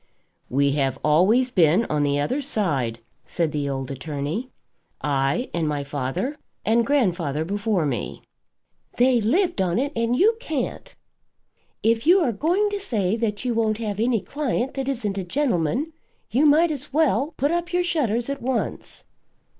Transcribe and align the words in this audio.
"We 0.49 0.71
have 0.71 0.97
always 1.03 1.51
been 1.51 1.85
on 1.85 2.01
the 2.01 2.19
other 2.19 2.41
side," 2.41 3.01
said 3.23 3.51
the 3.51 3.69
old 3.69 3.91
attorney, 3.91 4.49
"I 4.99 5.51
and 5.53 5.67
my 5.67 5.83
father 5.83 6.37
and 6.65 6.83
grandfather 6.87 7.45
before 7.45 7.85
me." 7.85 8.23
"They 8.97 9.21
lived 9.21 9.61
on 9.61 9.77
it 9.77 9.91
and 9.95 10.17
you 10.17 10.37
can't. 10.39 10.95
If 11.83 12.07
you 12.07 12.17
are 12.21 12.31
going 12.31 12.71
to 12.71 12.79
say 12.79 13.15
that 13.17 13.45
you 13.45 13.53
won't 13.53 13.77
have 13.77 13.99
any 13.99 14.21
client 14.21 14.73
that 14.73 14.87
isn't 14.87 15.19
a 15.19 15.23
gentleman, 15.23 15.93
you 16.31 16.47
might 16.47 16.71
as 16.71 16.91
well 16.91 17.35
put 17.37 17.51
up 17.51 17.71
your 17.71 17.83
shutters 17.83 18.27
at 18.27 18.41
once." 18.41 19.03